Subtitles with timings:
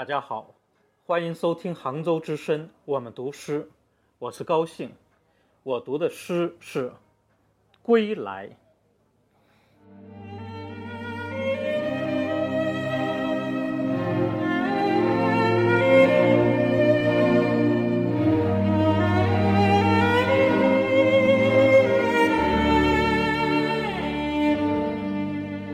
[0.00, 0.54] 大家好，
[1.04, 3.68] 欢迎收听杭州之声，我们读诗，
[4.18, 4.90] 我是高兴。
[5.62, 6.88] 我读的诗是
[7.82, 8.48] 《归来》。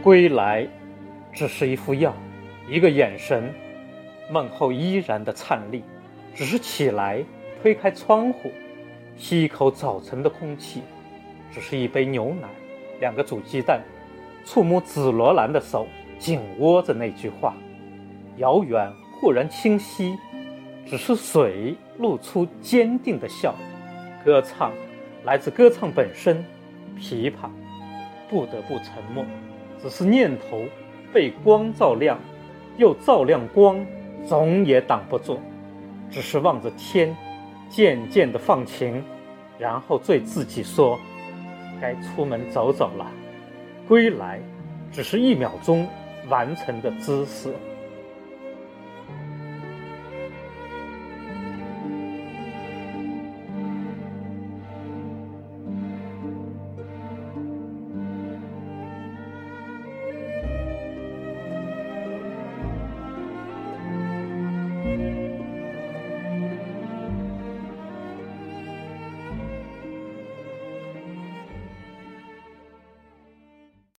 [0.02, 0.68] 归来，
[1.32, 2.12] 只是一副药，
[2.68, 3.54] 一个眼神。
[4.30, 5.82] 梦后依然的灿丽，
[6.34, 7.24] 只是起来
[7.62, 8.50] 推开窗户，
[9.16, 10.80] 吸一口早晨的空气；
[11.52, 12.48] 只是一杯牛奶，
[13.00, 13.80] 两个煮鸡蛋，
[14.44, 15.86] 触摸紫罗兰的手
[16.18, 17.54] 紧握着那句话。
[18.38, 20.18] 遥远忽然清晰，
[20.84, 23.54] 只是水露出坚定的笑。
[24.24, 24.72] 歌唱
[25.24, 26.44] 来自歌唱本身，
[26.98, 27.48] 琵琶
[28.28, 29.24] 不得不沉默，
[29.80, 30.64] 只是念头
[31.12, 32.18] 被光照亮，
[32.76, 33.86] 又照亮光。
[34.26, 35.38] 总也挡不住，
[36.10, 37.16] 只是望着天，
[37.68, 39.02] 渐渐的放晴，
[39.58, 40.98] 然后对自己说
[41.80, 43.06] ：“该出门走走了。”
[43.86, 44.40] 归来，
[44.90, 45.86] 只是一秒钟
[46.28, 47.54] 完成的姿势。